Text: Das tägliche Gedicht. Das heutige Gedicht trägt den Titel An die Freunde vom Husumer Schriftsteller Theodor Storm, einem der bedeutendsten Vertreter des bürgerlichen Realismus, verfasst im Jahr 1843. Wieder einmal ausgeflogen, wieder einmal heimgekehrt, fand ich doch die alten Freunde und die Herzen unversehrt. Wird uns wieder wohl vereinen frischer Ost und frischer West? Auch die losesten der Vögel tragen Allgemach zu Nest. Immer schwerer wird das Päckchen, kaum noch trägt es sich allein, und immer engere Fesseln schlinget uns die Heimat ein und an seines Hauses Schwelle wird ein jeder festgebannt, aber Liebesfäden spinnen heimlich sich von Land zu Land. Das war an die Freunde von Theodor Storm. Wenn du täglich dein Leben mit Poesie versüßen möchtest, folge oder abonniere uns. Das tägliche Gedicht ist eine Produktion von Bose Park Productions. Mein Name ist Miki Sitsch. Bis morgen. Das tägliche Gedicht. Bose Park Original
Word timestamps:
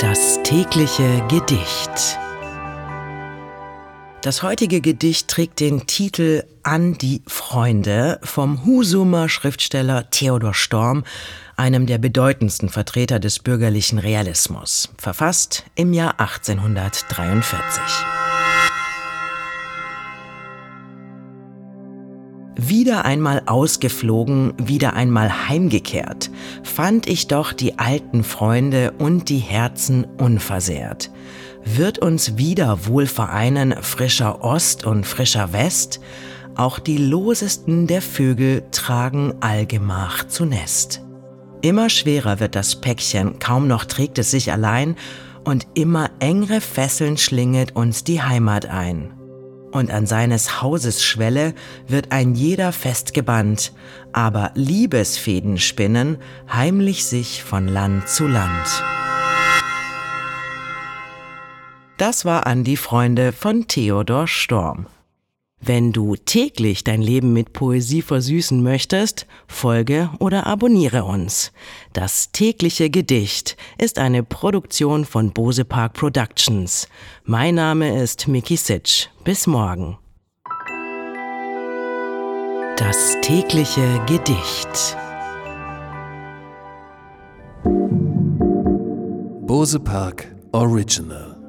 Das 0.00 0.42
tägliche 0.42 1.22
Gedicht. 1.28 2.18
Das 4.22 4.42
heutige 4.42 4.80
Gedicht 4.80 5.28
trägt 5.28 5.60
den 5.60 5.86
Titel 5.86 6.42
An 6.62 6.94
die 6.98 7.22
Freunde 7.26 8.18
vom 8.22 8.64
Husumer 8.64 9.28
Schriftsteller 9.28 10.10
Theodor 10.10 10.54
Storm, 10.54 11.04
einem 11.56 11.86
der 11.86 11.98
bedeutendsten 11.98 12.68
Vertreter 12.68 13.20
des 13.20 13.38
bürgerlichen 13.38 13.98
Realismus, 13.98 14.88
verfasst 14.98 15.64
im 15.76 15.92
Jahr 15.92 16.18
1843. 16.18 18.13
Wieder 22.56 23.04
einmal 23.04 23.42
ausgeflogen, 23.46 24.54
wieder 24.58 24.94
einmal 24.94 25.48
heimgekehrt, 25.48 26.30
fand 26.62 27.08
ich 27.08 27.26
doch 27.26 27.52
die 27.52 27.78
alten 27.80 28.22
Freunde 28.22 28.92
und 28.98 29.28
die 29.28 29.38
Herzen 29.38 30.04
unversehrt. 30.18 31.10
Wird 31.64 31.98
uns 31.98 32.36
wieder 32.36 32.86
wohl 32.86 33.06
vereinen 33.06 33.74
frischer 33.82 34.44
Ost 34.44 34.84
und 34.84 35.04
frischer 35.04 35.52
West? 35.52 36.00
Auch 36.54 36.78
die 36.78 36.98
losesten 36.98 37.88
der 37.88 38.02
Vögel 38.02 38.62
tragen 38.70 39.34
Allgemach 39.40 40.28
zu 40.28 40.44
Nest. 40.44 41.02
Immer 41.60 41.88
schwerer 41.88 42.38
wird 42.38 42.54
das 42.54 42.76
Päckchen, 42.76 43.40
kaum 43.40 43.66
noch 43.66 43.84
trägt 43.84 44.18
es 44.18 44.30
sich 44.30 44.52
allein, 44.52 44.96
und 45.44 45.66
immer 45.74 46.10
engere 46.20 46.60
Fesseln 46.60 47.16
schlinget 47.16 47.74
uns 47.74 48.04
die 48.04 48.22
Heimat 48.22 48.66
ein 48.66 49.12
und 49.74 49.90
an 49.90 50.06
seines 50.06 50.62
Hauses 50.62 51.02
Schwelle 51.02 51.52
wird 51.88 52.12
ein 52.12 52.34
jeder 52.34 52.72
festgebannt, 52.72 53.72
aber 54.12 54.52
Liebesfäden 54.54 55.58
spinnen 55.58 56.18
heimlich 56.50 57.04
sich 57.04 57.42
von 57.42 57.66
Land 57.66 58.08
zu 58.08 58.28
Land. 58.28 58.84
Das 61.98 62.24
war 62.24 62.46
an 62.46 62.64
die 62.64 62.76
Freunde 62.76 63.32
von 63.32 63.66
Theodor 63.66 64.28
Storm. 64.28 64.86
Wenn 65.66 65.92
du 65.92 66.14
täglich 66.14 66.84
dein 66.84 67.00
Leben 67.00 67.32
mit 67.32 67.54
Poesie 67.54 68.02
versüßen 68.02 68.62
möchtest, 68.62 69.26
folge 69.46 70.10
oder 70.18 70.46
abonniere 70.46 71.04
uns. 71.04 71.52
Das 71.94 72.32
tägliche 72.32 72.90
Gedicht 72.90 73.56
ist 73.78 73.98
eine 73.98 74.22
Produktion 74.22 75.06
von 75.06 75.32
Bose 75.32 75.64
Park 75.64 75.94
Productions. 75.94 76.86
Mein 77.24 77.54
Name 77.54 77.98
ist 78.02 78.28
Miki 78.28 78.58
Sitsch. 78.58 79.06
Bis 79.24 79.46
morgen. 79.46 79.96
Das 82.76 83.16
tägliche 83.22 84.02
Gedicht. 84.06 84.98
Bose 89.46 89.80
Park 89.80 90.26
Original 90.52 91.43